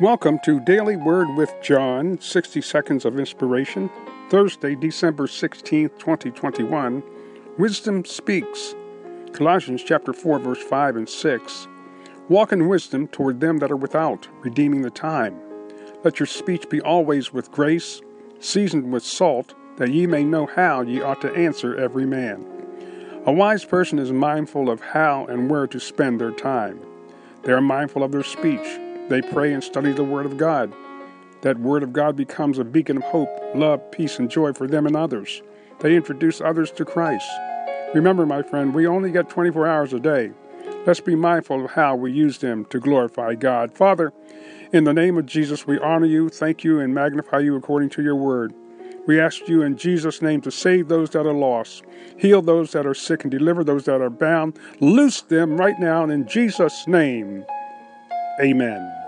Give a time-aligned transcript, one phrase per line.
[0.00, 3.90] Welcome to Daily Word with John, 60 Seconds of Inspiration,
[4.30, 7.02] Thursday, December 16th, 2021.
[7.58, 8.74] Wisdom Speaks.
[9.34, 11.68] Colossians chapter 4, verse 5 and 6.
[12.30, 15.38] Walk in wisdom toward them that are without, redeeming the time.
[16.02, 18.00] Let your speech be always with grace,
[18.40, 22.46] seasoned with salt, that ye may know how ye ought to answer every man.
[23.26, 26.80] A wise person is mindful of how and where to spend their time.
[27.42, 28.80] They are mindful of their speech.
[29.08, 30.72] They pray and study the Word of God.
[31.42, 34.86] That Word of God becomes a beacon of hope, love, peace, and joy for them
[34.86, 35.42] and others.
[35.80, 37.28] They introduce others to Christ.
[37.94, 40.30] Remember, my friend, we only get 24 hours a day.
[40.86, 43.72] Let's be mindful of how we use them to glorify God.
[43.74, 44.12] Father,
[44.72, 48.02] in the name of Jesus, we honor you, thank you, and magnify you according to
[48.02, 48.54] your word.
[49.06, 51.82] We ask you in Jesus' name to save those that are lost,
[52.16, 54.58] heal those that are sick, and deliver those that are bound.
[54.80, 57.44] Loose them right now in Jesus' name.
[58.40, 59.01] Amen.